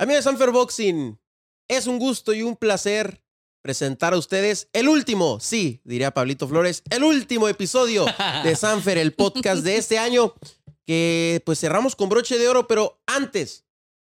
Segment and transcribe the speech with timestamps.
[0.00, 1.18] Amigos de Sanfer Boxing,
[1.66, 3.20] es un gusto y un placer
[3.62, 8.06] presentar a ustedes el último, sí, diría Pablito Flores, el último episodio
[8.44, 10.34] de Sanfer, el podcast de este año,
[10.86, 13.64] que pues cerramos con broche de oro, pero antes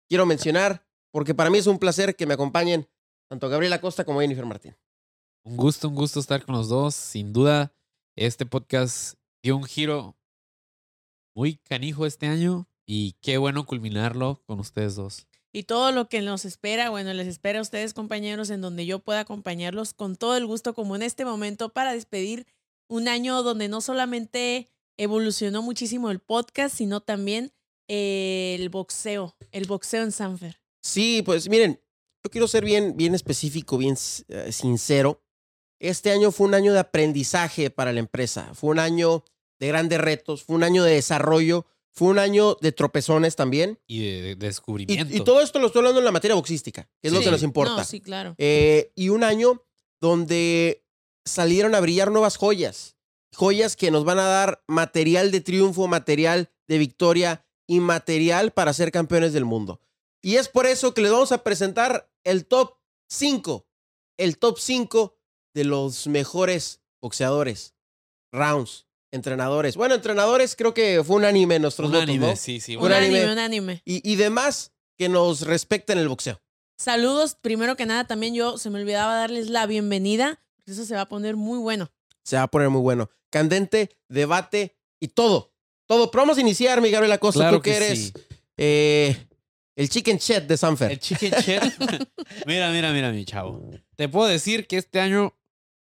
[0.09, 2.89] quiero mencionar, porque para mí es un placer que me acompañen
[3.29, 4.77] tanto Gabriela Costa como Jennifer Martín.
[5.45, 6.97] Un gusto, un gusto estar con los dos.
[6.97, 7.73] Sin duda,
[8.17, 9.15] este podcast
[9.45, 10.17] dio un giro
[11.37, 15.29] muy canijo este año y qué bueno culminarlo con ustedes dos.
[15.59, 19.01] Y todo lo que nos espera, bueno, les espera a ustedes compañeros en donde yo
[19.01, 22.47] pueda acompañarlos con todo el gusto como en este momento para despedir
[22.87, 27.51] un año donde no solamente evolucionó muchísimo el podcast, sino también
[27.89, 30.61] eh, el boxeo, el boxeo en Sanfer.
[30.80, 31.83] Sí, pues miren,
[32.23, 33.97] yo quiero ser bien, bien específico, bien
[34.29, 35.25] eh, sincero.
[35.80, 39.25] Este año fue un año de aprendizaje para la empresa, fue un año
[39.59, 41.66] de grandes retos, fue un año de desarrollo,
[41.98, 43.80] fue un año de tropezones también.
[43.88, 45.16] Y de descubrimiento.
[45.16, 47.43] y todo esto lo estoy hablando en la materia boxística, que es lo que nos
[47.43, 47.74] importa.
[47.74, 48.37] No, sí, claro.
[48.38, 49.65] Eh, y un año
[50.01, 50.87] donde
[51.24, 52.96] salieron a brillar nuevas joyas.
[53.35, 58.73] Joyas que nos van a dar material de triunfo, material de victoria y material para
[58.73, 59.80] ser campeones del mundo.
[60.23, 62.76] Y es por eso que les vamos a presentar el top
[63.09, 63.66] 5.
[64.19, 65.19] El top 5
[65.53, 67.75] de los mejores boxeadores,
[68.32, 69.76] rounds, entrenadores.
[69.76, 72.37] Bueno, entrenadores creo que fue unánime en nuestros un votos, anime, ¿no?
[72.37, 72.76] sí, sí.
[72.76, 73.19] Un Un anime.
[73.20, 73.82] anime, un anime.
[73.84, 76.41] Y, y demás que nos respecten el boxeo.
[76.78, 80.94] Saludos, primero que nada, también yo se me olvidaba darles la bienvenida, porque eso se
[80.94, 81.91] va a poner muy bueno.
[82.25, 83.10] Se va a poner muy bueno.
[83.31, 85.53] Candente, debate y todo.
[85.86, 86.10] Todo.
[86.10, 87.41] Pero vamos a iniciar, mi Gabriela Costa.
[87.41, 88.12] Claro tú que, que eres sí.
[88.59, 89.16] eh,
[89.76, 90.92] el chicken chat de Sanfer.
[90.92, 91.64] El chicken chat.
[92.47, 93.70] mira, mira, mira, mi chavo.
[93.97, 95.34] Te puedo decir que este año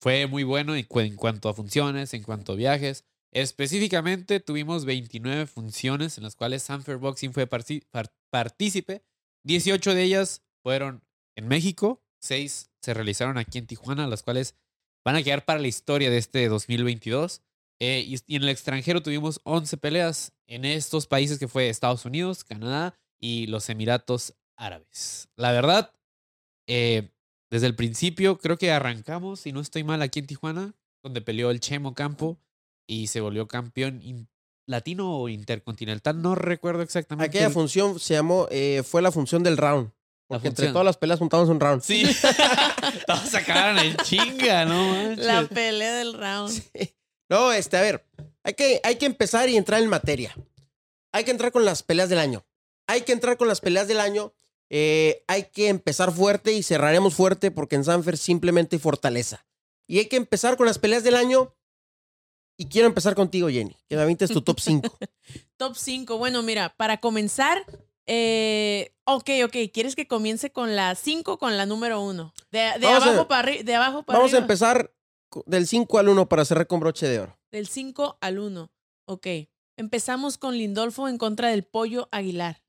[0.01, 3.05] fue muy bueno en, cu- en cuanto a funciones, en cuanto a viajes.
[3.35, 9.03] Específicamente tuvimos 29 funciones en las cuales Sanfer Boxing fue partícipe.
[9.43, 11.03] 18 de ellas fueron
[11.35, 14.55] en México, 6 se realizaron aquí en Tijuana, las cuales
[15.05, 17.43] van a quedar para la historia de este 2022.
[17.81, 22.05] Eh, y, y en el extranjero tuvimos 11 peleas en estos países que fue Estados
[22.05, 25.29] Unidos, Canadá y los Emiratos Árabes.
[25.35, 25.93] La verdad,
[26.69, 27.11] eh,
[27.51, 31.51] desde el principio creo que arrancamos, si no estoy mal, aquí en Tijuana, donde peleó
[31.51, 32.39] el Chemo Campo
[32.87, 34.29] y se volvió campeón in-
[34.67, 37.29] latino o intercontinental, no recuerdo exactamente.
[37.29, 39.91] Aquella el- función se llamó, eh, fue la función del round.
[40.27, 41.83] Porque entre todas las peleas juntamos un round.
[41.83, 42.03] Sí,
[43.07, 44.89] todos sacaron el chinga, ¿no?
[44.89, 45.25] manches?
[45.27, 46.63] La pelea del round.
[47.29, 48.07] No, este, a ver,
[48.43, 50.35] hay que, hay que empezar y entrar en materia.
[51.13, 52.45] Hay que entrar con las peleas del año.
[52.87, 54.33] Hay que entrar con las peleas del año.
[54.71, 59.47] Eh, hay que empezar fuerte y cerraremos fuerte porque en Sanfer simplemente hay fortaleza.
[59.87, 61.55] Y hay que empezar con las peleas del año.
[62.57, 63.77] Y quiero empezar contigo, Jenny.
[63.89, 64.99] Que me avientes tu top 5.
[65.57, 66.19] Top 5.
[66.19, 67.65] Bueno, mira, para comenzar,
[68.07, 72.33] eh, ok, ok, ¿quieres que comience con la 5 o con la número 1?
[72.51, 74.45] De, abajo para arriba, de abajo para Vamos a arriba.
[74.45, 74.95] empezar
[75.47, 77.39] del 5 al 1 para cerrar con broche de oro.
[77.51, 78.71] Del 5 al 1.
[79.07, 79.27] Ok.
[79.77, 82.63] Empezamos con Lindolfo en contra del Pollo Aguilar.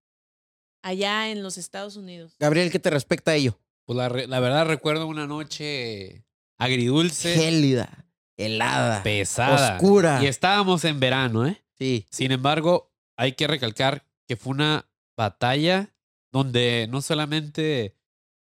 [0.81, 2.35] Allá en los Estados Unidos.
[2.39, 3.59] Gabriel, ¿qué te respecta a ello?
[3.85, 6.25] Pues la, re- la verdad recuerdo una noche
[6.57, 8.04] agridulce, Gélida,
[8.37, 9.75] helada, pesada.
[9.75, 10.23] oscura.
[10.23, 11.61] Y estábamos en verano, ¿eh?
[11.77, 12.05] Sí.
[12.09, 15.93] Sin embargo, hay que recalcar que fue una batalla
[16.31, 17.95] donde no solamente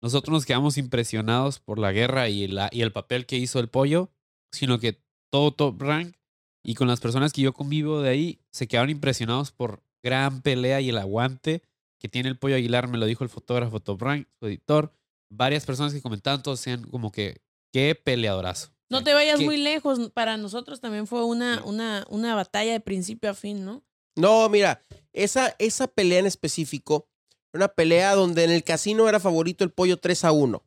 [0.01, 3.69] nosotros nos quedamos impresionados por la guerra y, la, y el papel que hizo el
[3.69, 4.11] pollo,
[4.53, 5.01] sino que
[5.31, 6.17] todo Top Rank
[6.65, 10.81] y con las personas que yo convivo de ahí se quedaron impresionados por gran pelea
[10.81, 11.63] y el aguante
[11.99, 14.93] que tiene el pollo Aguilar, me lo dijo el fotógrafo Top Rank, su editor,
[15.31, 17.41] varias personas que comentaban, todos decían como que
[17.73, 18.72] qué peleadorazo.
[18.93, 19.45] No te vayas ¿Qué?
[19.45, 20.11] muy lejos.
[20.15, 23.83] Para nosotros también fue una, una, una batalla de principio a fin, ¿no?
[24.17, 24.81] No, mira,
[25.13, 27.09] esa, esa pelea en específico,
[27.55, 30.63] una pelea donde en el casino era favorito el pollo 3 a 1.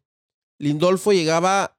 [0.60, 1.78] Lindolfo llegaba,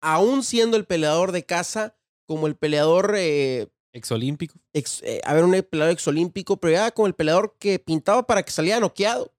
[0.00, 4.54] aún siendo el peleador de casa, como el peleador, eh, Exolímpico.
[4.72, 8.42] ex- eh, a ver, un peleador exolímpico, pero llegaba como el peleador que pintaba para
[8.44, 9.34] que saliera noqueado.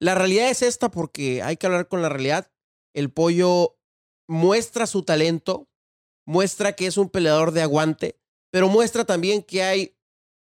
[0.00, 2.50] La realidad es esta porque hay que hablar con la realidad.
[2.94, 3.78] El pollo
[4.28, 5.68] muestra su talento,
[6.30, 8.16] muestra que es un peleador de aguante,
[8.50, 9.96] pero muestra también que hay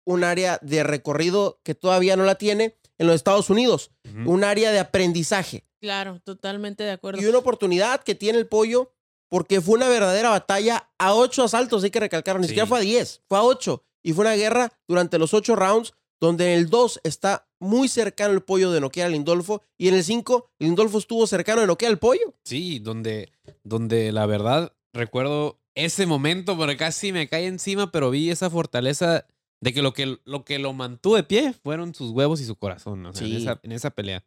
[0.05, 3.91] un área de recorrido que todavía no la tiene en los Estados Unidos,
[4.27, 7.21] un área de aprendizaje Claro, totalmente de acuerdo.
[7.23, 8.91] y una oportunidad que tiene el pollo
[9.29, 12.49] porque fue una verdadera batalla a ocho asaltos, hay que recalcar, ni Sí.
[12.49, 15.93] siquiera fue a diez, fue a ocho y fue una guerra durante los ocho rounds
[16.21, 19.95] donde en el 2 está muy cercano el pollo de noquear a Lindolfo y en
[19.95, 22.35] el 5 Lindolfo estuvo cercano de noquear al pollo.
[22.45, 23.31] Sí, donde,
[23.63, 29.27] donde la verdad recuerdo ese momento, porque casi me cae encima, pero vi esa fortaleza
[29.61, 32.57] de que lo que lo, que lo mantuvo de pie fueron sus huevos y su
[32.57, 34.25] corazón, o sea, en, esa, en esa pelea.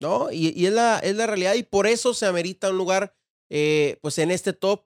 [0.00, 0.30] ¿no?
[0.30, 3.16] Y, y es, la, es la realidad y por eso se amerita un lugar,
[3.50, 4.84] eh, pues en este top,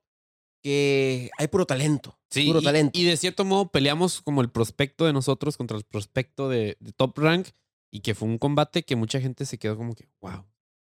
[0.62, 2.18] que hay puro talento.
[2.30, 2.98] Sí, puro y, talento.
[2.98, 6.92] y de cierto modo peleamos como el prospecto de nosotros contra el prospecto de, de
[6.92, 7.48] Top Rank
[7.90, 10.44] y que fue un combate que mucha gente se quedó como que, wow.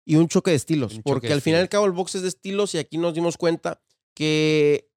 [0.05, 0.95] y un choque de estilos.
[0.95, 3.13] Un porque al final y al cabo el box es de estilos y aquí nos
[3.13, 3.81] dimos cuenta
[4.13, 4.89] que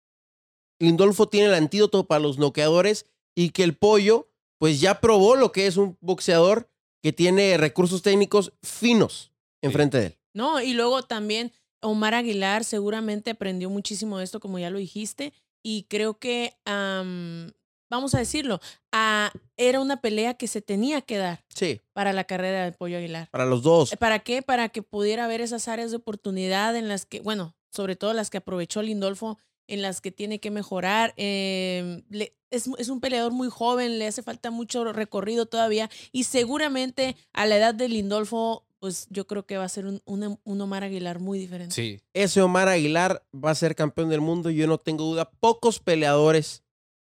[0.78, 4.28] Lindolfo tiene el antídoto para los noqueadores y que el pollo
[4.58, 6.70] pues ya probó lo que es un boxeador
[7.02, 9.32] que tiene recursos técnicos finos
[9.62, 10.18] enfrente de él.
[10.34, 11.52] No, y luego también
[11.82, 15.32] Omar Aguilar seguramente aprendió muchísimo de esto, como ya lo dijiste,
[15.62, 17.52] y creo que, am,
[17.90, 18.60] vamos a decirlo,
[18.92, 22.98] ah, era una pelea que se tenía que dar Sí, para la carrera del Pollo
[22.98, 23.28] Aguilar.
[23.30, 23.94] para los dos.
[23.98, 24.42] ¿Para qué?
[24.42, 28.30] Para que pudiera haber esas áreas de oportunidad en las que, bueno, sobre todo las
[28.30, 31.12] que aprovechó Lindolfo, en las que tiene que mejorar.
[31.16, 36.24] Eh, le- es, es un peleador muy joven, le hace falta mucho recorrido todavía y
[36.24, 40.38] seguramente a la edad de Lindolfo, pues yo creo que va a ser un, un-
[40.44, 41.74] un Omar Aguilar muy diferente.
[41.74, 42.00] Sí.
[42.14, 45.28] Ese Omar Aguilar va a ser campeón del mundo yo no tengo duda.
[45.40, 46.62] Pocos peleadores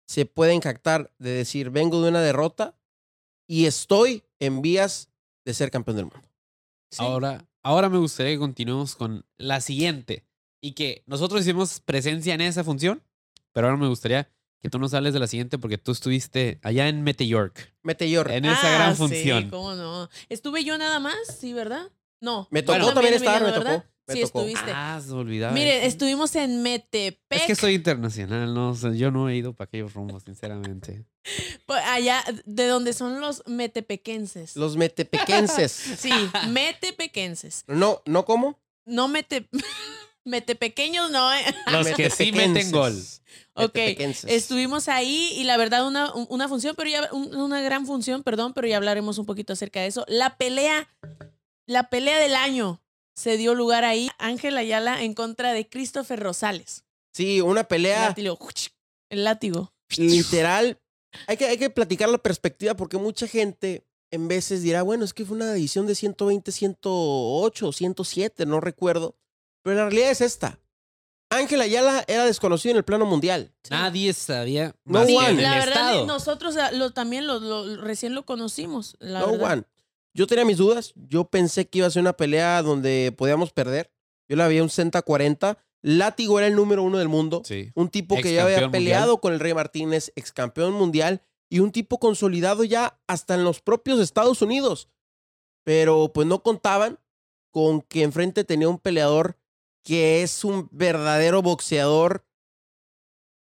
[0.07, 2.75] se pueden jactar de decir, vengo de una derrota
[3.47, 5.09] y estoy en vías
[5.45, 6.27] de ser campeón del mundo.
[6.91, 7.01] Sí.
[7.01, 10.25] Ahora, ahora me gustaría que continuemos con la siguiente.
[10.61, 13.03] Y que nosotros hicimos presencia en esa función,
[13.51, 14.29] pero ahora me gustaría
[14.61, 18.29] que tú nos hables de la siguiente porque tú estuviste allá en Meteork, Meteor.
[18.31, 19.49] en esa Ah, gran sí, función.
[19.49, 20.07] cómo no.
[20.29, 21.91] Estuve yo nada más, sí, ¿verdad?
[22.21, 22.47] No.
[22.51, 24.41] Me tocó también estar, me tocó, me sí, tocó.
[24.41, 24.71] estuviste.
[24.71, 25.51] Ah, se olvidaba.
[25.53, 27.39] Mire, estuvimos en Metepec.
[27.41, 31.03] Es que soy internacional, no, O sea, yo no he ido para aquellos rumbos, sinceramente.
[31.65, 34.55] Pues, Allá, de donde son los metepequenses.
[34.55, 35.71] Los metepequenses.
[35.97, 36.11] Sí,
[36.49, 37.63] metepequenses.
[37.67, 38.59] no, ¿no cómo?
[38.85, 39.47] No mete...
[40.25, 41.33] metepequeños, no.
[41.33, 41.43] eh.
[41.71, 42.95] Los que sí meten gol.
[43.53, 43.75] Ok.
[44.27, 48.53] Estuvimos ahí y la verdad una, una función, pero ya un- una gran función, perdón,
[48.53, 50.05] pero ya hablaremos un poquito acerca de eso.
[50.07, 50.87] La pelea,
[51.67, 52.81] la pelea del año
[53.15, 54.09] se dio lugar ahí.
[54.19, 56.83] Ángel Ayala en contra de Christopher Rosales.
[57.13, 58.39] Sí, una El pelea látigo.
[59.09, 59.73] El látigo.
[59.97, 60.79] literal.
[61.27, 65.13] Hay que, hay que platicar la perspectiva porque mucha gente en veces dirá, bueno, es
[65.13, 69.17] que fue una edición de 120, 108, 107, no recuerdo.
[69.63, 70.59] Pero la realidad es esta.
[71.29, 73.53] Ángel Ayala era desconocido en el plano mundial.
[73.69, 75.29] Nadie sabía No one.
[75.29, 76.05] el la verdad, estado.
[76.05, 78.95] nosotros lo, también lo, lo- recién lo conocimos.
[78.99, 79.53] La no verdad.
[79.53, 79.63] one.
[80.13, 80.91] Yo tenía mis dudas.
[80.95, 83.91] Yo pensé que iba a ser una pelea donde podíamos perder.
[84.27, 85.57] Yo la veía un 60-40.
[85.83, 87.43] Látigo era el número uno del mundo.
[87.45, 87.71] Sí.
[87.75, 89.19] Un tipo que ya había peleado mundial.
[89.21, 93.61] con el Rey Martínez, ex campeón mundial, y un tipo consolidado ya hasta en los
[93.61, 94.89] propios Estados Unidos.
[95.63, 96.99] Pero pues no contaban
[97.51, 99.37] con que enfrente tenía un peleador
[99.83, 102.25] que es un verdadero boxeador.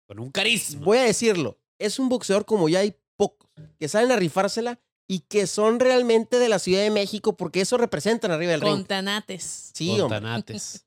[0.07, 0.85] Con un carisma.
[0.85, 3.49] Voy a decirlo, es un boxeador como ya hay pocos,
[3.79, 7.79] que salen a rifársela y que son realmente de la Ciudad de México porque eso
[7.79, 8.87] representan arriba del Con ring.
[9.75, 10.21] Sí, con hombre.
[10.21, 10.87] tanates.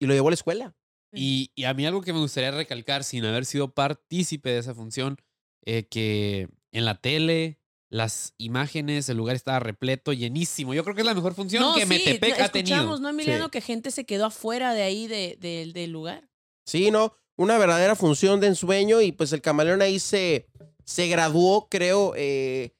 [0.00, 0.76] Y lo llevó a la escuela.
[1.12, 4.74] Y, y a mí algo que me gustaría recalcar, sin haber sido partícipe de esa
[4.74, 5.16] función,
[5.64, 7.58] eh, que en la tele,
[7.90, 10.74] las imágenes, el lugar estaba repleto, llenísimo.
[10.74, 12.76] Yo creo que es la mejor función que sí, Metepec ha tenido.
[12.76, 13.44] escuchamos, ¿no, Emiliano?
[13.46, 13.50] Sí.
[13.50, 16.28] Que gente se quedó afuera de ahí de, de- del lugar.
[16.66, 17.14] Sí, ¿no?
[17.36, 20.48] Una verdadera función de ensueño y pues el camaleón ahí se,
[20.84, 22.74] se graduó, creo, eh,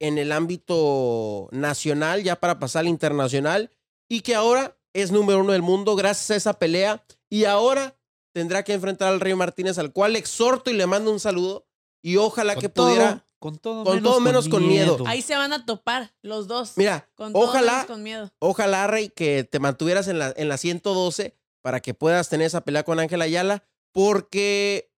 [0.00, 3.70] en el ámbito nacional, ya para pasar al internacional,
[4.08, 7.96] y que ahora es número uno del mundo gracias a esa pelea y ahora
[8.32, 11.66] tendrá que enfrentar al Rey Martínez, al cual le exhorto y le mando un saludo
[12.02, 13.24] y ojalá Con que todo, pudiera...
[13.38, 14.98] Con todo con menos, todo menos con miedo.
[15.06, 16.72] Ahí se van a topar los dos.
[16.76, 18.32] Mira, con todo ojalá, menos con miedo.
[18.40, 22.62] ojalá, Rey, que te mantuvieras en la, en la 112 para que puedas tener esa
[22.64, 24.90] pelea con Ángel Ayala, porque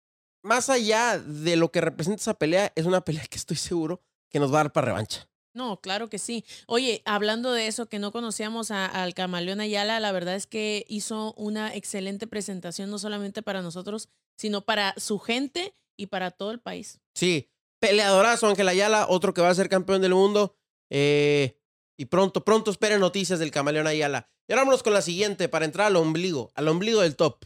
[0.42, 4.38] más allá de lo que representa esa pelea, es una pelea que estoy seguro que
[4.38, 5.28] nos va a dar para revancha.
[5.54, 6.45] No, claro que sí.
[6.66, 10.85] Oye, hablando de eso, que no conocíamos a- al camaleón Ayala, la verdad es que
[10.88, 16.52] hizo una excelente presentación, no solamente para nosotros, sino para su gente y para todo
[16.52, 17.00] el país.
[17.14, 20.56] Sí, peleadorazo Ángel Ayala, otro que va a ser campeón del mundo.
[20.90, 21.54] eh,
[22.00, 24.28] y pronto, pronto esperen noticias del camaleón Ayala.
[24.47, 27.44] Y ahora vámonos con la siguiente para entrar al ombligo, al ombligo del top.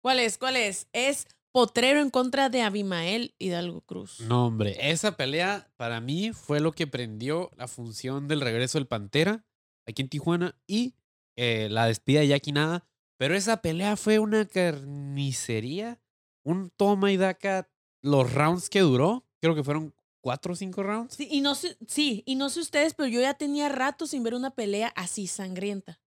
[0.00, 0.38] ¿Cuál es?
[0.38, 0.86] ¿Cuál es?
[0.92, 4.20] Es Potrero en contra de Abimael Hidalgo Cruz.
[4.20, 8.86] No, hombre, esa pelea para mí fue lo que prendió la función del regreso del
[8.86, 9.44] Pantera
[9.86, 10.94] aquí en Tijuana y
[11.36, 12.86] eh, la despida de Jackie Nada.
[13.16, 16.00] Pero esa pelea fue una carnicería,
[16.44, 17.68] un toma y daca.
[18.00, 21.14] Los rounds que duró, creo que fueron cuatro o cinco rounds.
[21.14, 24.22] Sí, y no sé, sí, y no sé ustedes, pero yo ya tenía rato sin
[24.22, 26.00] ver una pelea así sangrienta.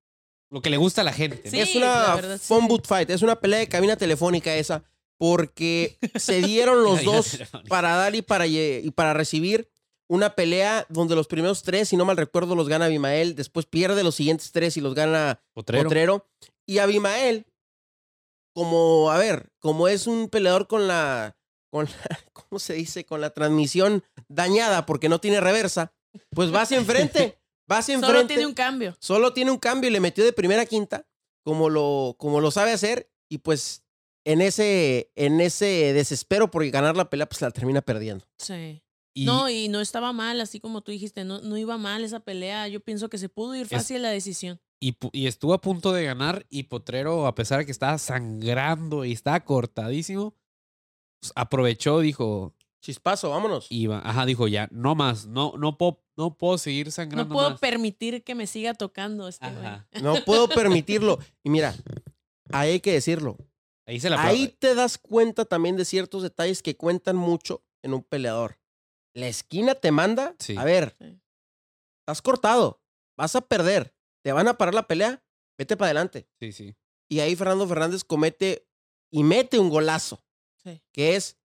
[0.49, 1.41] Lo que le gusta a la gente.
[1.43, 2.45] es una verdad, sí.
[2.47, 4.83] phone boot fight, es una pelea de cabina telefónica esa,
[5.17, 9.71] porque se dieron los dos para dar y para, y para recibir
[10.11, 13.33] una pelea donde los primeros tres, si no mal recuerdo, los gana Abimael.
[13.33, 15.83] Después pierde los siguientes tres y los gana Potrero.
[15.85, 16.27] Potrero.
[16.65, 17.45] Y Abimael,
[18.53, 21.37] como, a ver, como es un peleador con la,
[21.71, 23.05] con la, ¿cómo se dice?
[23.05, 25.93] Con la transmisión dañada porque no tiene reversa,
[26.29, 27.37] pues va hacia enfrente.
[27.71, 28.17] Va hacia enfrente.
[28.17, 28.97] Solo tiene un cambio.
[28.99, 31.07] Solo tiene un cambio y le metió de primera a quinta,
[31.41, 33.09] como lo, como lo sabe hacer.
[33.29, 33.85] Y pues
[34.25, 38.25] en ese, en ese desespero por ganar la pelea, pues la termina perdiendo.
[38.37, 38.83] Sí.
[39.13, 42.19] Y No, y no estaba mal, así como tú dijiste, no, no iba mal esa
[42.19, 42.67] pelea.
[42.67, 44.59] Yo pienso que se pudo ir fácil la decisión.
[44.81, 49.05] Y, y estuvo a punto de ganar y Potrero, a pesar de que estaba sangrando
[49.05, 50.35] y estaba cortadísimo,
[51.35, 53.67] aprovechó, dijo, Chispazo, vámonos.
[53.69, 57.51] iba, ajá, dijo ya, no más, no, no puedo, no puedo seguir No sangrando puedo
[57.51, 57.59] más.
[57.59, 60.03] permitir que me siga tocando este güey.
[60.03, 61.19] No puedo permitirlo.
[61.43, 61.75] Y mira,
[62.51, 63.37] ahí hay que decirlo.
[63.85, 67.93] Ahí se la Ahí te das cuenta también de ciertos detalles que cuentan mucho en
[67.93, 68.59] un peleador.
[69.13, 70.55] La esquina te manda, Sí.
[70.57, 71.19] a ver, Sí.
[72.01, 72.81] estás cortado,
[73.17, 75.23] vas a perder, te van a parar la pelea,
[75.57, 76.27] vete para adelante.
[76.39, 76.75] Sí, sí.
[77.09, 78.67] Y ahí Fernando Fernández comete
[79.11, 80.23] y mete un golazo,
[80.63, 80.81] Sí.
[80.91, 81.37] que es,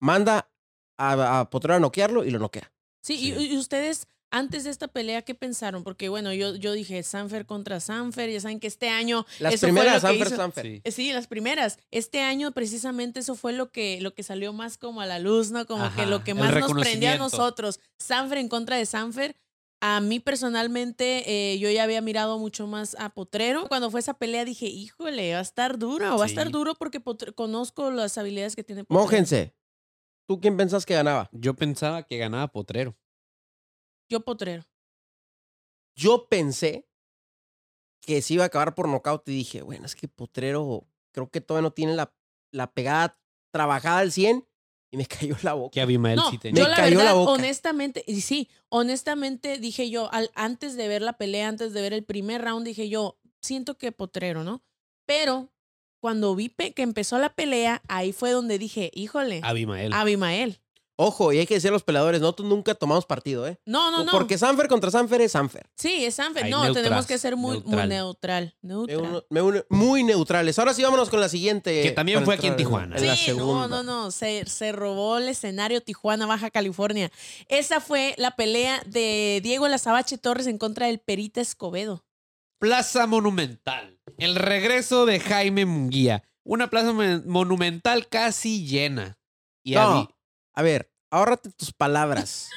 [0.00, 0.50] manda
[0.96, 2.72] a, a Potrero a noquearlo y lo noquea.
[3.02, 3.52] Sí, y- Sí.
[3.52, 5.84] Y, ustedes antes de esta pelea, ¿qué pensaron?
[5.84, 9.24] Porque bueno, yo, yo dije Sanfer contra Sanfer, ya saben que este año...
[9.38, 10.66] Las eso fue primeras, lo que Sanfer, hizo- Sanfer.
[10.66, 10.80] Sí.
[10.84, 11.78] Eh, Sí, las primeras.
[11.90, 15.50] Este año precisamente eso fue lo que, lo que salió más como a la luz,
[15.50, 15.66] ¿no?
[15.66, 17.80] Como que lo que más nos prendió a nosotros.
[17.98, 19.34] Sanfer en contra de Sanfer.
[19.80, 23.68] A mí personalmente, eh, yo ya había mirado mucho más a Potrero.
[23.68, 27.00] Cuando fue esa pelea dije, híjole, va a estar duro, va a estar duro porque
[27.00, 29.04] Potre- conozco las habilidades que tiene Potrero.
[29.04, 29.54] Mójense.
[30.26, 31.30] ¿Tú quién pensás que ganaba?
[31.32, 32.98] Yo pensaba que ganaba Potrero.
[34.10, 34.64] Yo Potrero.
[35.96, 36.88] Yo pensé
[38.00, 41.40] que se iba a acabar por nocaut y dije, bueno, es que Potrero creo que
[41.40, 42.12] todavía no tiene la,
[42.52, 43.20] la pegada
[43.52, 44.46] trabajada al 100
[44.90, 45.72] y me cayó la boca.
[45.74, 46.62] Que Abimael No, sí tenía.
[46.62, 47.32] yo Me la cayó la verdad, boca.
[47.32, 51.92] honestamente, y sí, honestamente dije yo, al, antes de ver la pelea, antes de ver
[51.92, 54.62] el primer round, dije yo, siento que Potrero, ¿no?
[55.06, 55.50] Pero
[56.00, 59.92] cuando vi pe- que empezó la pelea, ahí fue donde dije, híjole, Abimael.
[59.92, 60.60] Abimael.
[61.00, 63.56] Ojo, y hay que decir a los peleadores, nosotros nunca tomamos partido, ¿eh?
[63.64, 64.10] No, no, no.
[64.10, 65.70] Porque Sanfer contra Sanfer es Sanfer.
[65.76, 66.50] sí, es Sanfer.
[66.50, 67.88] No, tenemos que ser muy neutral.
[67.88, 68.54] neutral.
[68.62, 68.88] Muy neutral.
[68.90, 69.10] Me neutral.
[69.12, 70.58] uno- me une- muy neutrales.
[70.58, 71.82] Ahora sí, vámonos con la siguiente.
[71.82, 72.96] Que también fue aquí en Tijuana.
[72.96, 73.68] En la Sí, segunda.
[73.68, 77.12] no, no, no, se, se robó el escenario Tijuana, Baja California.
[77.46, 82.04] Esa fue la pelea de Diego Lazabache Torres en contra del Perita Escobedo.
[82.58, 84.00] Plaza Monumental.
[84.16, 86.24] El regreso de Jaime Munguía.
[86.42, 89.16] Una plaza mon- monumental casi llena.
[89.62, 90.08] Y No,
[90.58, 92.48] a ver, ahórrate tus palabras.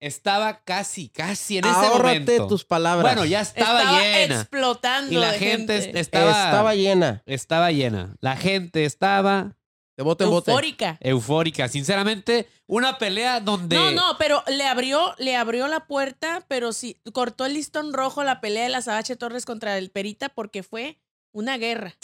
[0.00, 2.46] estaba casi, casi en ese ahórrate momento.
[2.48, 3.14] tus palabras.
[3.14, 4.40] Bueno, ya estaba, llena.
[4.40, 5.12] explotando.
[5.12, 5.88] Y la de gente, gente.
[5.88, 7.22] est- estaba, Estaba llena.
[7.26, 8.14] estaba llena.
[8.20, 9.56] La gente estaba
[9.96, 10.50] De bote en bote.
[10.50, 10.98] eufórica.
[11.00, 11.68] eufórica.
[11.68, 13.76] Sinceramente, una pelea donde.
[13.76, 18.24] No, no, pero le abrió, le abrió la puerta, pero sí, cortó el listón rojo
[18.24, 20.98] la pelea de la Sabache Torres contra el Perita porque fue
[21.32, 21.94] una guerra.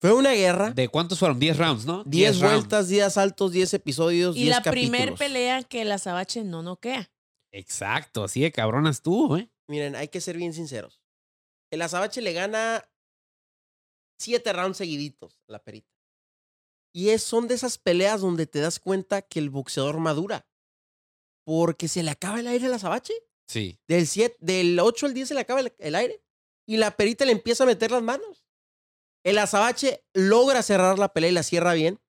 [0.00, 0.70] Fue una guerra.
[0.70, 1.38] ¿De cuántos fueron?
[1.38, 2.04] 10 rounds, ¿no?
[2.04, 2.56] 10 rounds.
[2.56, 5.18] vueltas, 10 saltos, 10 episodios, Y 10 la primer capítulos.
[5.18, 7.10] pelea que la Sabache no noquea.
[7.52, 9.50] Exacto, así de cabrona estuvo, ¿eh?
[9.68, 11.00] Miren, hay que ser bien sinceros.
[11.70, 12.88] El Azabache le gana
[14.18, 15.88] 7 rounds seguiditos a la perita.
[16.92, 20.46] Y es, son de esas peleas donde te das cuenta que el boxeador madura.
[21.44, 23.12] Porque se le acaba el aire al Azabache.
[23.46, 23.78] Sí.
[23.86, 26.22] Del, 7, del 8 al 10 se le acaba el, el aire.
[26.66, 28.39] Y la perita le empieza a meter las manos.
[29.24, 32.00] El Azabache logra cerrar la pelea y la cierra bien.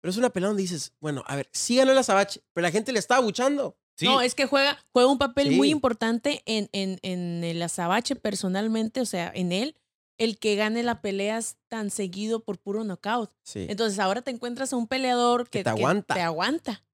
[0.00, 2.70] Pero es una pelea donde dices, bueno, a ver, sí ganó el Azabache, pero la
[2.70, 3.76] gente le está abuchando.
[3.96, 4.04] Sí.
[4.06, 9.00] No, es que juega, juega un papel muy importante en, en, en el Azabache personalmente,
[9.00, 9.76] o sea, en él,
[10.18, 13.32] el que gane la peleas tan seguido por puro knockout.
[13.42, 13.66] Sí.
[13.68, 16.14] Entonces ahora te encuentras a un peleador que, te aguanta.
[16.14, 16.84] te aguanta.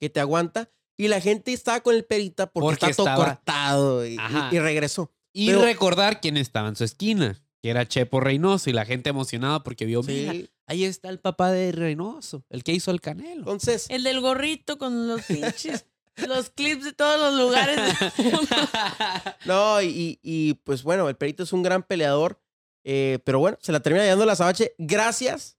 [0.00, 0.70] que te aguanta.
[0.96, 4.18] Y la gente estaba con el perita porque, Porque está todo estaba- cortado y, y-
[4.18, 4.48] Ajá.
[4.52, 5.12] y regresó.
[5.34, 9.08] y pero- recordar quién estaba en su esquina, que era Chepo Reynoso, y la gente
[9.08, 10.50] emocionada porque vio, mira, Sí.
[10.66, 13.38] ahí está el papá de Reynoso, el que hizo el canelo.
[13.38, 15.86] Entonces, El del gorrito con los pinches,
[16.28, 17.76] los clips de todos los lugares.
[18.18, 18.56] del mundo.
[19.46, 22.38] no, y, pues bueno, el perito es un gran peleador.
[22.84, 24.74] eh, pero bueno, se la termina llevando la Sabache.
[24.76, 25.56] Gracias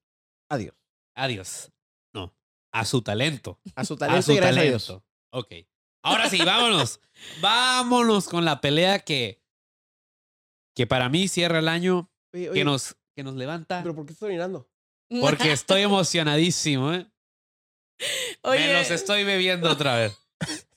[0.48, 0.76] a Dios.
[1.16, 1.72] Adiós.
[2.14, 2.36] No,
[2.72, 3.60] a su talento.
[3.74, 4.76] A su A talento su y gracias talento.
[4.76, 5.04] a Dios.
[5.32, 5.68] Ok.
[6.04, 7.00] Ahora sí, vámonos.
[7.42, 9.42] vámonos con la pelea que,
[10.76, 13.82] que para mí cierra el año, Oye, que nos, que nos levanta.
[13.82, 14.70] ¿Pero por qué estoy mirando?
[15.22, 17.08] Porque estoy emocionadísimo, ¿eh?
[18.42, 20.18] Oye, Me los estoy bebiendo otra vez.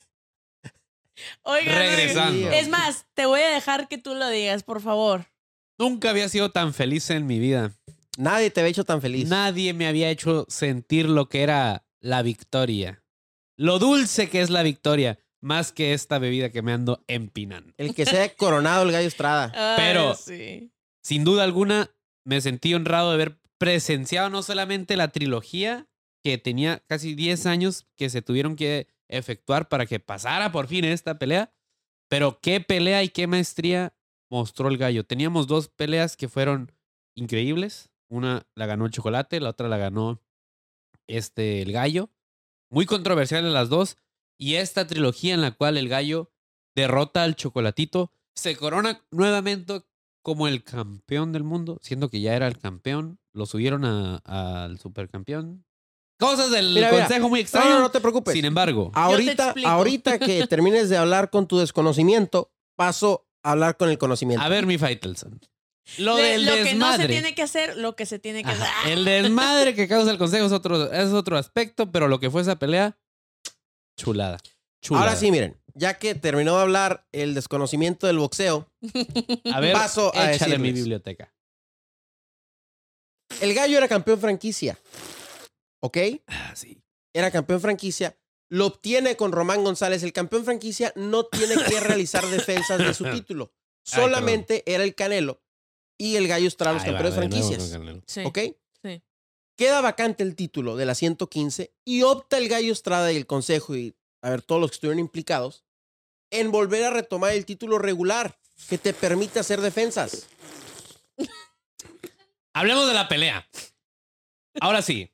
[1.43, 2.49] oigan, regresando.
[2.51, 5.25] Es más, te voy a dejar que tú lo digas, por favor.
[5.77, 7.73] Nunca había sido tan feliz en mi vida.
[8.17, 9.27] Nadie te había hecho tan feliz.
[9.27, 13.03] Nadie me había hecho sentir lo que era la victoria.
[13.57, 15.19] Lo dulce que es la victoria.
[15.41, 17.73] Más que esta bebida que me ando empinando.
[17.77, 19.51] El que sea coronado el gallo Estrada.
[19.55, 20.71] Ay, Pero- sí.
[21.01, 21.91] Sin duda alguna,
[22.25, 25.87] me sentí honrado de haber presenciado no solamente la trilogía
[26.23, 30.85] que tenía casi 10 años que se tuvieron que efectuar para que pasara por fin
[30.85, 31.53] esta pelea,
[32.09, 33.93] pero qué pelea y qué maestría
[34.29, 35.05] mostró el gallo.
[35.05, 36.71] Teníamos dos peleas que fueron
[37.15, 37.89] increíbles.
[38.09, 40.21] Una la ganó el chocolate, la otra la ganó
[41.07, 42.09] este, el gallo.
[42.69, 43.97] Muy controversiales las dos.
[44.39, 46.31] Y esta trilogía en la cual el gallo
[46.75, 49.83] derrota al chocolatito, se corona nuevamente
[50.23, 53.19] como el campeón del mundo, siendo que ya era el campeón.
[53.33, 54.17] Lo subieron a-
[54.63, 55.65] al supercampeón.
[56.19, 57.03] Cosas del Mira, mira.
[57.05, 57.69] consejo muy No, extraño.
[57.69, 58.33] no, no te preocupes.
[58.33, 63.89] Sin embargo, ahorita, ahorita que termines de hablar con tu desconocimiento, paso a hablar con
[63.89, 64.43] el conocimiento.
[64.43, 65.39] a ver, mi Faitelson.
[65.97, 68.51] Lo De- del lo que no se tiene que hacer, lo que se tiene que
[68.51, 68.91] Ajá, hacer.
[68.93, 72.41] El desmadre que causa el consejo es otro, es otro aspecto, pero lo que fue
[72.41, 72.97] esa pelea,
[73.99, 74.37] chulada.
[74.81, 75.05] chulada.
[75.05, 78.67] Ahora sí, miren, ya que terminó de hablar el desconocimiento del boxeo,
[79.53, 80.83] A ver, paso a échale mi decirles.
[80.83, 81.33] biblioteca.
[83.41, 84.77] el gallo era campeón franquicia.
[85.81, 85.97] ¿Ok?
[86.27, 86.81] Ah, sí.
[87.13, 88.17] Era campeón franquicia.
[88.51, 90.03] Lo obtiene con Román González.
[90.03, 93.53] El campeón franquicia no tiene que realizar defensas de su título.
[93.91, 95.41] Ay, Solamente era el Canelo
[95.97, 97.69] y el gallo Estrada los Ahí va, campeones nuevo franquicias.
[97.69, 98.03] con Canelo.
[98.07, 98.21] Sí.
[98.25, 98.39] ¿Ok?
[98.83, 99.03] Sí.
[99.59, 103.75] Queda vacante el título de la 115 y opta el Gallo Estrada y el Consejo
[103.75, 105.65] y, a ver, todos los que estuvieron implicados,
[106.31, 108.39] en volver a retomar el título regular
[108.69, 110.27] que te permite hacer defensas.
[112.53, 113.49] Hablemos de la pelea.
[114.61, 115.11] Ahora sí.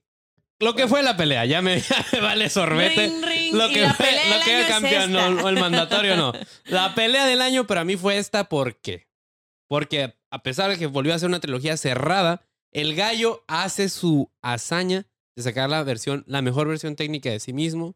[0.60, 3.08] Lo que fue la pelea, ya me, ya me vale sorbete.
[3.08, 5.60] Ring, ring, Lo y que la fue, pelea lo que el es campeón, no, el
[5.60, 6.34] mandatorio no.
[6.66, 9.08] La pelea del año para mí fue esta, ¿por qué?
[9.68, 12.45] Porque a pesar de que volvió a ser una trilogía cerrada,
[12.75, 17.53] el gallo hace su hazaña de sacar la versión, la mejor versión técnica de sí
[17.53, 17.96] mismo,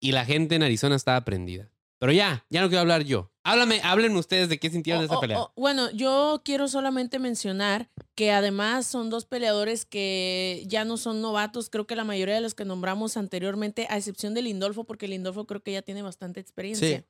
[0.00, 1.70] y la gente en Arizona estaba prendida.
[1.98, 3.30] Pero ya, ya no quiero hablar yo.
[3.44, 5.40] Háblame, háblenme ustedes de qué sintieron de esa Oh, oh, pelea.
[5.40, 11.20] oh, bueno, yo quiero solamente mencionar que además son dos peleadores que ya no son
[11.20, 11.68] novatos.
[11.68, 15.46] Creo que la mayoría de los que nombramos anteriormente, a excepción de Lindolfo, porque Lindolfo
[15.46, 17.00] creo que ya tiene bastante experiencia.
[17.00, 17.04] Sí.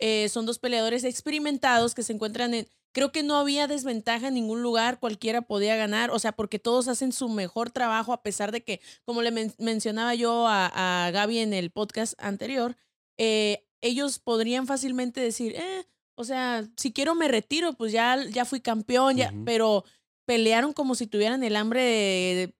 [0.00, 2.68] Eh, son dos peleadores experimentados que se encuentran en.
[2.92, 6.88] Creo que no había desventaja en ningún lugar, cualquiera podía ganar, o sea, porque todos
[6.88, 11.10] hacen su mejor trabajo, a pesar de que, como le men- mencionaba yo a, a
[11.10, 12.76] Gaby en el podcast anterior,
[13.18, 18.44] eh, ellos podrían fácilmente decir, eh, o sea, si quiero me retiro, pues ya, ya
[18.44, 19.84] fui campeón, ya, pero
[20.26, 22.54] pelearon como si tuvieran el hambre de, de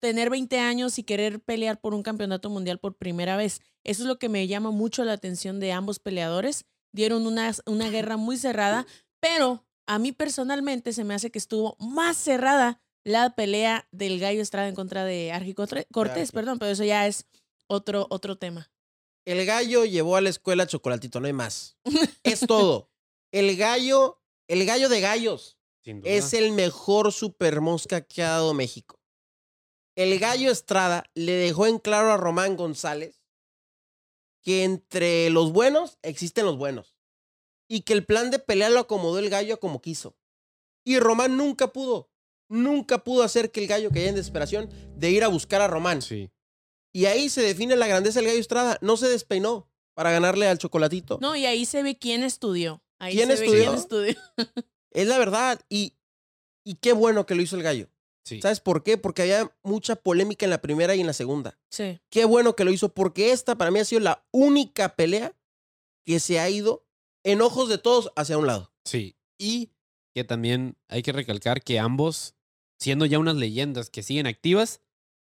[0.00, 3.60] tener 20 años y querer pelear por un campeonato mundial por primera vez.
[3.84, 6.64] Eso es lo que me llama mucho la atención de ambos peleadores.
[6.92, 8.86] Dieron una, una guerra muy cerrada,
[9.20, 14.40] pero a mí personalmente se me hace que estuvo más cerrada la pelea del Gallo
[14.40, 17.26] Estrada en contra de Argi Cortés, perdón, pero eso ya es
[17.66, 18.70] otro, otro tema.
[19.26, 21.78] El gallo llevó a la escuela chocolatito, no hay más.
[22.22, 22.90] Es todo.
[23.32, 26.10] El gallo, el gallo de gallos, Sin duda.
[26.12, 29.00] es el mejor super mosca que ha dado México.
[29.96, 33.22] El gallo Estrada le dejó en claro a Román González
[34.42, 36.93] que entre los buenos existen los buenos.
[37.68, 40.16] Y que el plan de pelea lo acomodó el gallo como quiso.
[40.84, 42.10] Y Román nunca pudo,
[42.48, 46.02] nunca pudo hacer que el gallo cayera en desesperación de ir a buscar a Román.
[46.02, 46.30] Sí.
[46.92, 48.78] Y ahí se define la grandeza del gallo Estrada.
[48.82, 51.18] No se despeinó para ganarle al chocolatito.
[51.20, 52.82] No, y ahí se ve quién estudió.
[53.00, 53.64] Ahí ¿Quién se ve estudió?
[53.64, 54.16] quién estudió.
[54.92, 55.60] Es la verdad.
[55.68, 55.94] Y,
[56.64, 57.88] y qué bueno que lo hizo el gallo.
[58.24, 58.40] Sí.
[58.40, 58.96] ¿Sabes por qué?
[58.96, 61.58] Porque había mucha polémica en la primera y en la segunda.
[61.70, 62.00] Sí.
[62.10, 65.34] Qué bueno que lo hizo, porque esta para mí ha sido la única pelea
[66.06, 66.86] que se ha ido
[67.24, 68.72] en ojos de todos hacia un lado.
[68.84, 69.16] Sí.
[69.38, 69.70] Y
[70.14, 72.34] que también hay que recalcar que ambos,
[72.78, 74.80] siendo ya unas leyendas que siguen activas,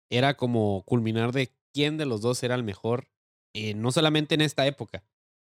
[0.09, 3.09] era como culminar de quién de los dos era el mejor,
[3.53, 5.03] eh, no solamente en esta época,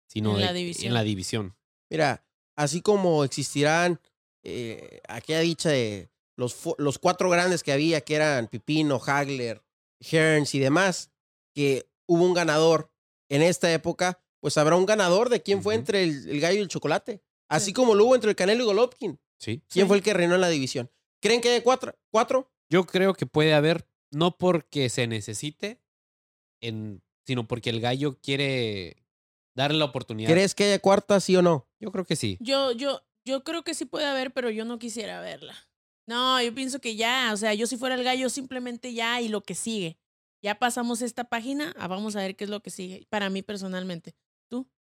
[0.08, 0.86] sino En de- la división.
[0.88, 1.56] en la división.
[1.90, 2.24] Mira,
[2.56, 4.00] así como existirán
[4.46, 9.62] eh, aquella dicha de los, los cuatro grandes que había, que eran Pipino, Hagler,
[10.00, 11.10] Hearns y demás,
[11.54, 12.90] que hubo un ganador
[13.30, 16.62] en esta época, pues habrá un ganador de quién fue entre el, el gallo y
[16.62, 17.22] el chocolate.
[17.48, 17.72] Así Sí.
[17.72, 19.18] como lo hubo entre el Canelo y Golovkin.
[19.38, 19.62] Sí.
[19.70, 19.88] ¿Quién Sí.
[19.88, 20.90] fue el que reinó en la división?
[21.22, 21.96] ¿Creen que hay cuatro?
[22.10, 22.52] ¿Cuatro?
[22.68, 25.80] Yo creo que puede haber, no porque se necesite,
[26.60, 29.06] en, sino porque el gallo quiere
[29.56, 30.30] darle la oportunidad.
[30.30, 31.66] ¿Crees que haya cuarta, sí o no?
[31.80, 32.36] Yo creo que sí.
[32.40, 35.54] Yo, yo, yo creo que sí puede haber, pero yo no quisiera verla.
[36.06, 39.28] No, yo pienso que ya, o sea, yo si fuera el gallo, simplemente ya y
[39.28, 39.96] lo que sigue.
[40.42, 43.06] Ya pasamos esta página, ah, vamos a ver qué es lo que sigue.
[43.08, 44.14] Para mí personalmente.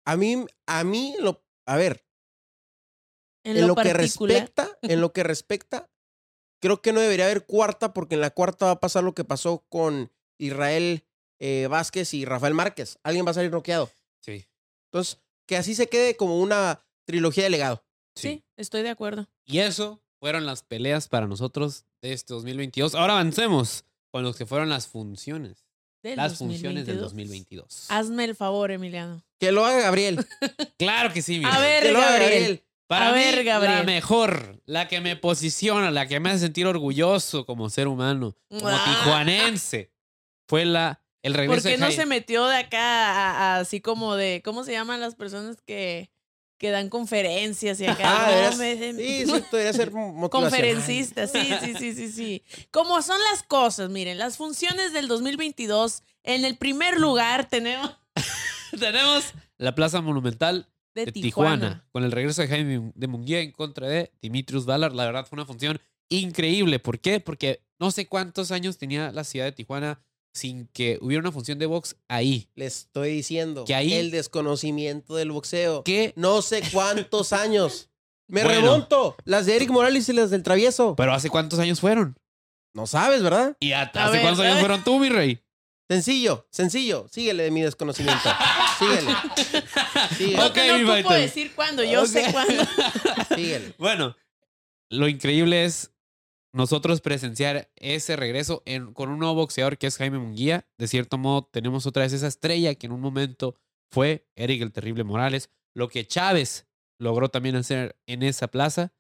[0.06, 2.06] A mí, a mí, lo, a ver,
[3.44, 5.90] En, en, lo, lo, que respecta, en lo que respecta,
[6.62, 9.24] creo que no debería haber cuarta porque en la cuarta va a pasar lo que
[9.24, 11.06] pasó con Israel
[11.40, 13.00] eh, Vázquez y Rafael Márquez.
[13.04, 13.92] Alguien va a salir noqueado.
[14.22, 14.48] Sí.
[14.92, 17.84] Entonces, que así se quede como una trilogía de legado.
[18.16, 19.28] Sí, estoy de acuerdo.
[19.46, 22.96] Y eso fueron las peleas para nosotros de este 2022.
[22.96, 25.66] Ahora avancemos con los que fueron las funciones.
[26.04, 27.68] Del las funciones del 2022.
[27.80, 27.86] 2022.
[27.90, 29.24] Hazme el favor, Emiliano.
[29.40, 30.24] Que lo haga Gabriel.
[30.78, 32.64] Claro que sí, mi A ver, que lo haga Gabriel.
[32.88, 33.76] Para A mí, ver, Gabriel.
[33.78, 38.36] la mejor, la que me posiciona, la que me hace sentir orgulloso como ser humano,
[38.50, 38.84] como Ah.
[38.86, 39.92] tijuanense,
[40.48, 43.80] fue la el regreso ¿Por qué de no se metió de acá a- a- así
[43.80, 46.12] como de, ¿cómo se llaman las personas que,
[46.64, 48.48] que dan conferencias y acá?
[48.48, 49.92] Ah, me- Sí, sí, podría ser.
[50.32, 52.44] Conferencista, sí, sí, sí, sí, sí.
[52.72, 57.92] Como son las cosas, miren, las funciones del 2022, en el primer lugar tenemos
[58.80, 59.26] Tenemos
[59.58, 61.56] la Plaza Monumental de, de Tijuana.
[61.58, 61.86] Tijuana.
[61.92, 64.94] con el regreso de Jaime de Munguía en contra de Dimitrius Valar.
[64.96, 66.80] La verdad fue una función increíble.
[66.80, 67.20] ¿Por qué?
[67.20, 70.02] Porque no sé cuántos años tenía la ciudad de Tijuana
[70.34, 72.50] sin que hubiera una función de box ahí.
[72.56, 73.66] Le estoy diciendo.
[73.66, 75.84] Que ahí- El desconocimiento del boxeo.
[75.84, 76.14] ¿Qué?
[76.16, 77.90] No sé cuántos años.
[78.28, 78.62] Me Bueno.
[78.62, 79.16] remonto.
[79.26, 80.96] Las de Eric Morales y las del Travieso.
[80.96, 82.18] Pero ¿hace cuántos años fueron?
[82.74, 83.56] No sabes, ¿verdad?
[83.60, 85.40] ¿Y hace ver, cuántos años fueron tú, mi rey?
[85.90, 87.08] Sencillo, sencillo.
[87.12, 88.28] Síguele de mi desconocimiento.
[88.80, 89.12] Síguele.
[90.18, 90.38] Síguele.
[90.38, 91.14] No Ok, te no ocupo Maite.
[91.22, 92.64] decir cuándo, yo sé cuándo.
[93.36, 93.76] Síguele.
[93.78, 94.16] Bueno,
[94.90, 95.92] lo increíble es
[96.54, 98.64] nosotros presenciar ese regreso
[98.94, 100.68] con un nuevo boxeador que es Jaime Munguía.
[100.78, 103.56] De cierto modo, tenemos otra vez esa estrella que en un momento
[103.92, 105.50] fue Eric el Terrible Morales.
[105.76, 106.68] Lo que Chávez
[107.00, 108.94] logró también hacer en esa plaza.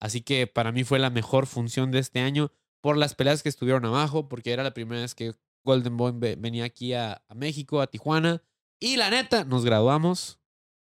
[0.00, 3.48] Así que para mí fue la mejor función de este año por las peleas que
[3.50, 7.34] estuvieron abajo, porque era la primera vez que Golden Boy ve- venía aquí a, a
[7.34, 8.42] México, a Tijuana.
[8.80, 10.38] Y la neta, nos graduamos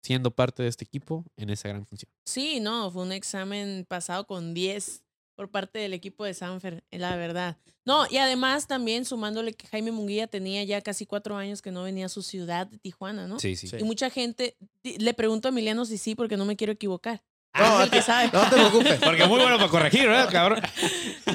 [0.03, 2.09] siendo parte de este equipo en esa gran función.
[2.25, 5.03] Sí, no, fue un examen pasado con 10
[5.41, 7.57] por parte del equipo de Sanfer, la verdad.
[7.83, 11.81] No, y además también sumándole que Jaime Munguía tenía ya casi cuatro años que no
[11.81, 13.39] venía a su ciudad de Tijuana, ¿no?
[13.39, 13.67] Sí, sí.
[13.67, 13.77] Sí.
[13.79, 17.23] Y mucha gente, le pregunto a Emiliano si sí, porque no me quiero equivocar.
[17.55, 18.29] No, Ah, es el que sabe.
[18.31, 18.99] No te preocupes.
[19.03, 20.61] Porque muy bueno para corregir, ¿verdad, cabrón?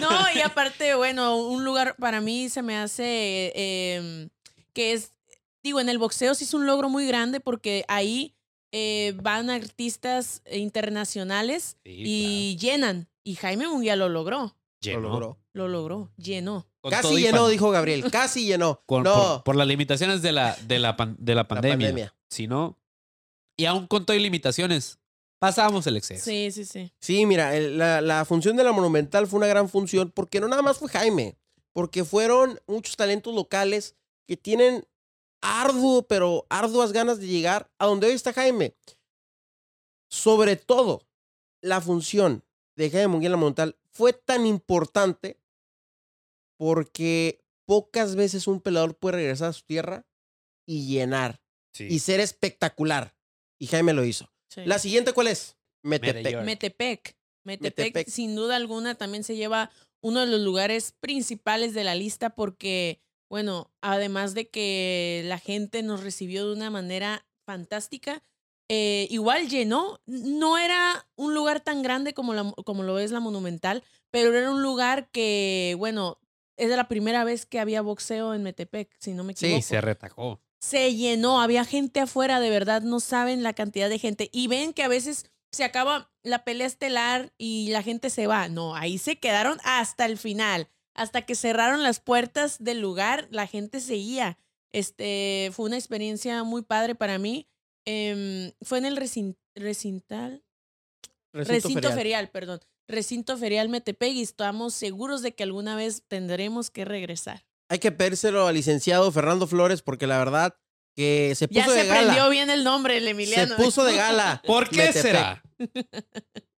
[0.01, 4.29] No, y aparte, bueno, un lugar para mí se me hace eh,
[4.73, 5.11] que es,
[5.65, 8.37] digo, en el boxeo sí es un logro muy grande porque ahí
[8.71, 13.09] eh, van artistas internacionales y llenan.
[13.27, 15.39] Y Jaime Munguía lo logró, Lo logró.
[15.53, 16.69] lo logró, llenó.
[16.81, 18.05] Con Casi llenó, pan- dijo Gabriel.
[18.13, 18.83] Casi llenó.
[18.87, 21.89] con- no, por, por las limitaciones de la, de la, pan- de la la pandemia.
[21.89, 22.15] pandemia.
[22.31, 22.79] Si no,
[23.59, 25.01] y aún con todo y limitaciones,
[25.41, 26.25] pasamos el exceso.
[26.25, 26.93] Sí, sí, sí.
[27.01, 30.47] Sí, mira, el- la, la función de la Monumental fue una gran función porque no
[30.47, 31.37] nada más fue Jaime,
[31.73, 33.97] porque fueron muchos talentos locales
[34.29, 34.87] que tienen
[35.43, 38.77] arduo, pero arduas ganas de llegar a donde hoy está Jaime.
[40.09, 41.03] Sobre todo,
[41.61, 42.45] la función
[42.77, 45.39] de Jaime Munguía en la Monumental fue tan importante
[46.59, 50.07] porque pocas veces un peleador puede regresar a su tierra
[50.67, 51.41] y llenar
[51.73, 51.87] Sí.
[51.91, 53.15] y ser espectacular.
[53.59, 54.31] Y Jaime lo hizo.
[54.49, 54.63] sí.
[54.65, 55.57] La siguiente, ¿cuál es?
[55.83, 56.43] Metepec.
[56.43, 57.17] Metepec.
[57.45, 58.09] Metepec.
[58.09, 63.01] sin duda alguna, también se lleva uno de los lugares principales de la lista porque,
[63.29, 68.23] bueno, además de que la gente nos recibió de una manera fantástica,
[68.69, 70.01] eh, igual llenó.
[70.07, 74.51] No era un lugar tan grande como, la, como lo es la Monumental, pero era
[74.51, 76.19] un lugar que, bueno,
[76.57, 79.63] es la primera vez que había boxeo en Metepec, si no me Sí, equivoco Y
[79.63, 80.41] se retacó.
[80.59, 84.31] se llenó, había gente afuera, de verdad, no saben la cantidad de gente.
[84.33, 88.49] Y ven que a veces se acaba la pelea estelar y la gente se va.
[88.49, 90.69] No, ahí se quedaron hasta el final.
[90.95, 94.39] Hasta que cerraron las puertas del lugar, la gente seguía.
[94.73, 97.49] Este, fue una experiencia muy padre para mí.
[97.87, 100.45] Em, fue en el recin- recintal,
[101.33, 102.29] recinto, ferial.
[102.31, 102.61] perdón.
[102.89, 107.45] Recinto ferial Metepec y estamos seguros de que alguna vez tendremos que regresar.
[107.69, 110.57] Hay que pedírselo al licenciado Fernando Flores porque la verdad
[110.95, 112.01] que se puso Ya se de gala.
[112.01, 113.57] aprendió bien el nombre, el Emiliano.
[113.57, 114.41] Se puso de gala.
[114.47, 115.03] ¿Por qué Metepec.
[115.03, 115.43] será?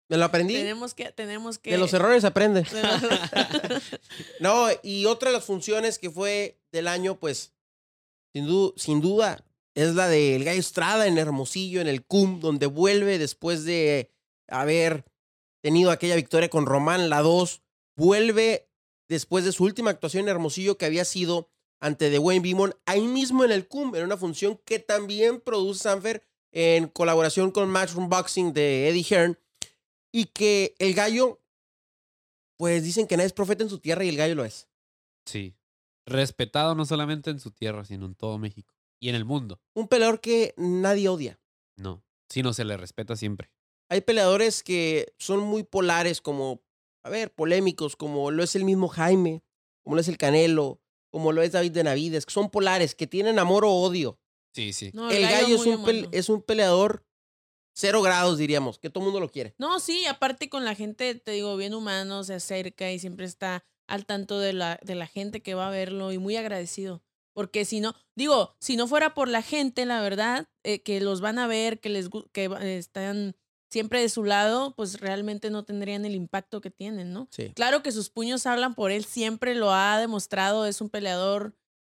[0.09, 0.53] Me lo aprendí.
[0.53, 1.71] Tenemos que, tenemos que.
[1.71, 2.61] De los errores se aprende.
[2.71, 3.81] de
[4.39, 7.53] No, y otra de las funciones que fue del año, pues,
[8.33, 9.43] sin, du- sin duda,
[9.77, 14.11] es la del Gallo Estrada en Hermosillo, en el CUM, donde vuelve después de
[14.47, 15.05] haber
[15.61, 17.61] tenido aquella victoria con Román, la 2,
[17.95, 18.71] vuelve
[19.07, 23.05] después de su última actuación en Hermosillo que había sido ante The Wayne Beamon, ahí
[23.05, 28.09] mismo en el CUM, en una función que también produce Sanfer en colaboración con Matchroom
[28.09, 29.37] Boxing de Eddie Hearn,
[30.11, 31.39] y que el gallo,
[32.57, 34.67] pues dicen que nadie es profeta en su tierra y el gallo lo es.
[35.27, 35.53] Sí.
[36.07, 38.76] Respetado no solamente en su tierra, sino en todo México.
[38.99, 39.59] Y en el mundo.
[39.73, 41.39] Un peleador que nadie odia.
[41.75, 42.03] No.
[42.29, 43.51] Sino se le respeta siempre.
[43.89, 46.61] Hay peleadores que son muy polares, como,
[47.03, 49.43] a ver, polémicos, como lo es el mismo Jaime,
[49.83, 53.39] como lo es el Canelo, como lo es David Benavides, que son polares, que tienen
[53.39, 54.19] amor o odio.
[54.53, 54.91] Sí, sí.
[54.93, 57.07] No, el gallo, es, un es un peleador
[57.79, 59.53] Cero grados, diríamos, que todo el mundo lo quiere.
[59.59, 63.65] No, sí, aparte con la gente, te digo, bien humano, se acerca y siempre está
[63.85, 67.03] al tanto de la, de la gente que va a verlo y muy agradecido.
[67.37, 71.21] Porque si no, digo, si no fuera por la gente, la verdad, eh, que los
[71.21, 73.35] van a ver, que les que están
[73.69, 77.27] siempre de su lado, pues realmente no tendrían el impacto que tienen, ¿no?
[77.29, 77.51] Sí.
[77.53, 81.55] Claro que sus puños hablan por él, siempre lo ha demostrado, es un peleador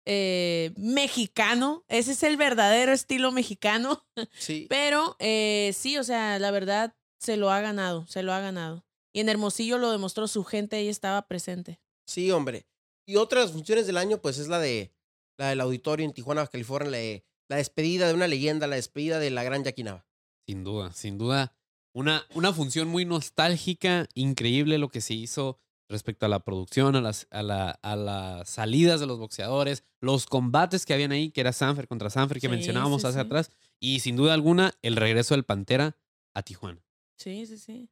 [0.07, 4.03] eh, mexicano, ese es el verdadero estilo mexicano.
[4.39, 4.65] Sí.
[4.71, 8.87] Pero eh, sí, o sea, la verdad se lo ha ganado, se lo ha ganado.
[9.13, 11.79] Y en Hermosillo lo demostró su gente, ahí estaba presente.
[12.07, 12.65] Sí, hombre.
[13.05, 14.96] Y otra de las funciones del año, pues es la de
[15.37, 19.19] la del auditorio en Tijuana, California, la, de- la despedida de una leyenda, la despedida
[19.19, 20.05] de la gran Yaquinaba.
[20.45, 21.53] Sin duda, sin duda.
[21.93, 27.01] Una, una función muy nostálgica, increíble lo que se hizo respecto a la producción, a
[27.01, 31.41] las, a, la- a las salidas de los boxeadores, los combates que habían ahí, que
[31.41, 33.25] era Sanfer contra Sanfer, que Sí, mencionábamos sí, hace sí.
[33.25, 35.95] atrás, y sin duda alguna, el regreso del Pantera
[36.33, 36.83] a Tijuana.
[37.17, 37.89] Sí, sí, sí.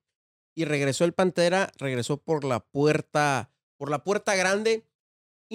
[0.57, 4.85] Y regresó el Pantera, regresó por la puerta, por la puerta grande.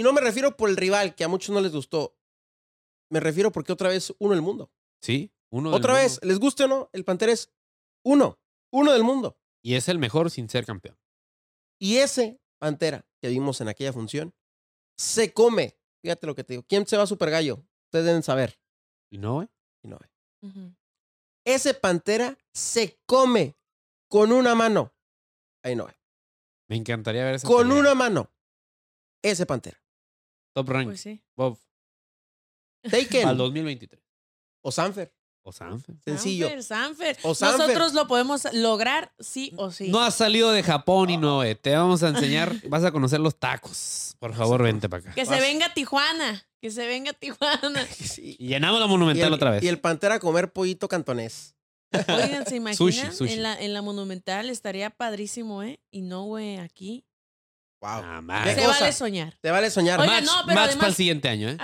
[0.01, 2.17] Y no me refiero por el rival, que a muchos no les gustó.
[3.11, 4.73] Me refiero porque otra vez uno del mundo.
[5.03, 5.31] ¿Sí?
[5.51, 6.27] Uno del Otra vez, mundo.
[6.29, 7.53] les guste o no, el Pantera es
[8.03, 8.41] uno,
[8.73, 9.39] uno del mundo.
[9.63, 10.99] Y es el mejor sin ser campeón.
[11.79, 14.35] Y ese Pantera que vimos en aquella función
[14.97, 15.77] se come.
[16.03, 16.65] Fíjate lo que te digo.
[16.67, 17.63] ¿Quién se va a Super Gallo?
[17.89, 18.59] Ustedes deben saber.
[19.11, 19.49] ¿Y no, güey?
[19.83, 20.73] Y no, eh.
[21.45, 23.55] Ese Pantera se come
[24.09, 24.95] con una mano.
[25.63, 25.87] Ahí no.
[25.91, 25.97] eh.
[26.71, 27.81] Me encantaría ver esa Con pelea.
[27.81, 28.31] una mano.
[29.23, 29.80] Ese Pantera.
[30.55, 30.87] Top rank.
[30.89, 31.21] Pues sí.
[31.37, 31.59] Bob.
[32.83, 34.03] Taken Al 2023.
[34.63, 35.13] o Sanfer.
[35.43, 35.97] O Sanfer.
[36.05, 36.49] Sencillo.
[36.49, 37.19] Sanfer, Sanfer.
[37.23, 37.61] O Sanfer.
[37.61, 39.89] Nosotros lo podemos lograr sí o sí.
[39.89, 41.55] No has salido de Japón y no, eh.
[41.55, 44.17] Te vamos a enseñar, vas a conocer los tacos.
[44.19, 45.15] Por favor, vente para acá.
[45.15, 45.41] que se Vas.
[45.41, 46.47] venga a Tijuana.
[46.61, 47.87] Que se venga a Tijuana.
[47.91, 48.37] Sí.
[48.39, 49.63] Y llenamos la Y monumental el, otra vez.
[49.63, 51.55] y el Pantera a comer pollito cantonés.
[51.93, 52.77] Oigan, ¿se imaginan?
[52.77, 53.33] Sushi, sushi.
[53.33, 55.81] En, la, en la Monumental estaría padrísimo, ¿eh?
[55.91, 57.05] Y no, güey, aquí.
[57.81, 58.03] Wow.
[58.05, 58.45] Ah, más.
[58.47, 58.81] ¿Qué Se cosa?
[58.81, 59.35] vale soñar.
[59.41, 60.01] Te vale soñar.
[60.01, 61.57] Oiga, match no, pero match además- para el siguiente año, ¿eh?